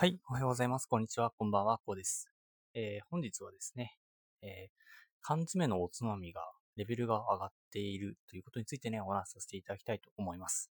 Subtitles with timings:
[0.00, 0.86] はい、おはようございます。
[0.86, 1.30] こんにちは。
[1.36, 1.78] こんばんは。
[1.84, 2.30] こうです。
[2.72, 3.98] えー、本日はですね、
[4.40, 4.72] えー、
[5.20, 6.40] 缶詰のおつまみが
[6.74, 10.70] レベルが上がっているということについてね、お話しさせていただきたいと思います。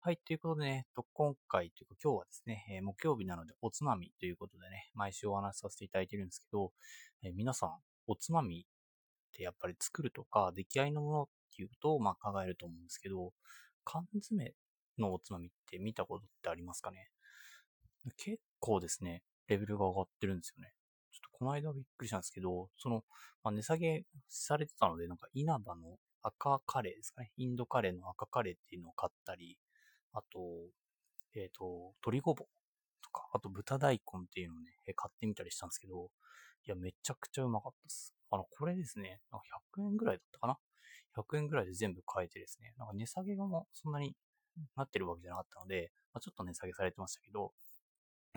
[0.00, 6.72] はい、ということでね、と今回というか今日はですね、えー、木曜日なのでおつまみということでね、毎週お話しさせていただいてるんですけど、
[7.22, 7.70] えー、皆さん、
[8.06, 11.26] おつまみってやっぱり作るとか、出来合いのものっ
[11.56, 13.32] ていうと、まあ考えると思うんですけど、
[13.84, 14.52] 缶詰
[14.98, 17.08] のおつまみって見たことってありますかね？
[18.16, 20.72] 結構ですね、レベルが上がってるんですよね。
[21.12, 23.04] ちょっとこの間びっくりしたんですけど、その、
[23.42, 27.32] まあ、値下げされてたので、なんか稲葉の赤カレーですかね。
[27.36, 29.58] インドカレーの赤カレーっていうのを買ったり、
[30.12, 30.38] あと、
[31.34, 32.48] えっ、ー、と、鶏ごぼう
[33.02, 36.10] とか、あと豚大根っていうのをね、買ってみたりしたんですけど、
[36.66, 38.14] いや、めちゃくちゃうまかったです。
[38.30, 39.46] あの、これですね、なんか
[39.76, 40.58] 100円ぐらいだったかな
[41.16, 44.14] ?100 円ぐらいで全部買えてですね、なんか値下げがもそんなに
[44.76, 47.52] なってるわけじゃなかったので、まあ、ちょっと値下げされてましたけど、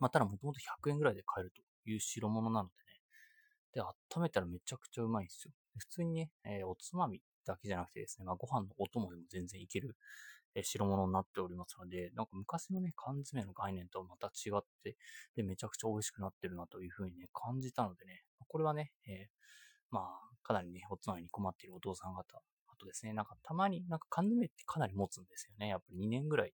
[0.00, 3.00] まあ、ただもともと100円ぐらいで買えるという代物なのでね。
[3.72, 5.52] で、温めたらめちゃくちゃうまいんですよ。
[5.78, 9.96] 普通にね、えー、おつまみだけじゃなくてですね、まあ、ご飯のお供でも全然いける、
[10.54, 14.96] えー、代物になっておりますので、なんか昔のね、缶詰の概念とはまた違って、
[15.36, 19.28] で、めちゃくちゃ美味しくなってるなというふうにね、感じたのでね、これはね、えー、
[19.90, 22.22] まあ、かなりね、おつまみに困っているお父さん方、
[22.68, 25.68] あとですね、なんかたまになんか缶詰ってかなり持つんですよね。
[25.68, 26.52] やっぱり2年ぐらい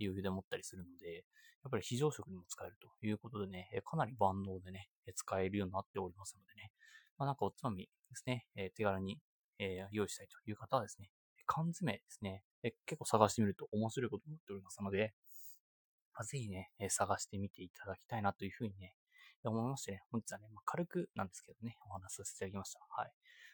[0.00, 1.24] 余裕で持ったりするので、
[1.64, 6.70] やっぱり非常食にも使えるということでね、かなり万能でね、使えるようになっておりますのでね、
[7.18, 9.18] まあなんかおつまみですね、え手軽に
[9.58, 11.10] え用意したいという方はですね、
[11.46, 15.14] 缶詰ですね、え結構探してみると面白いことになっておりますので、
[16.14, 18.94] まあ、ぜひね、探してみていただきたいなというふうにね、
[19.44, 22.80] 思いましてね、本日はね、まあ、軽くなんですけどね、お話しさせていただきました。
[22.90, 23.12] はい。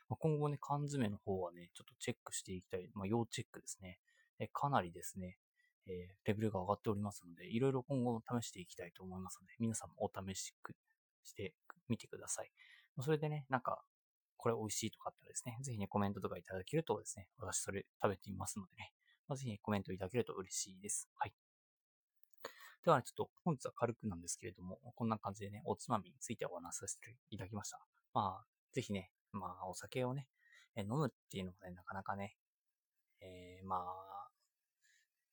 [0.08, 3.98] まあ、今後ね、缶詰の方はね、ちょっとチェックしていきたい、まあ、要チェックですね。
[4.38, 5.36] えかなりですね、
[5.86, 10.74] えー、レベルが上がっておりますので、いろいろ今後試していきたいと思いますので、皆さんもお試しく
[11.22, 11.54] して
[11.88, 12.50] みてください。
[13.00, 13.82] それでね、なんか、
[14.36, 18.92] これ美味しいとかあったらですね、ぜひね、コメントとかいただけるとですね、私それ食べてみますのでね、
[19.26, 21.08] まあ、ぜひ、ね、コメントいただけると嬉しいです。
[21.16, 21.34] はい。
[22.84, 27.78] では、ね、ちょっと本日は軽くなんですけれども、こんな感じでね、おつまみについてお話しさせていただきました。
[28.12, 30.28] まあ、ぜひね、まあ、お酒をね、
[30.76, 32.36] 飲むっていうのがね、なかなかね、
[33.20, 33.80] えー、まあ、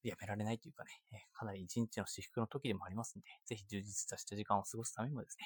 [0.09, 5.38] やめられないというかね、かなり一日の私服の時でもありますんで、ぜひ充実した時間を過ごすためにもです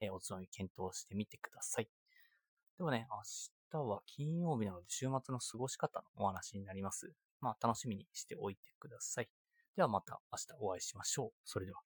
[0.00, 1.88] ね、おつまみ検討してみてください。
[2.78, 7.12] ではね、明日は金曜日なので週末の過ごし方のお話になります。
[7.40, 9.28] まあ楽しみにしておいてください。
[9.76, 11.30] ではまた明日お会いしましょう。
[11.44, 11.85] それでは。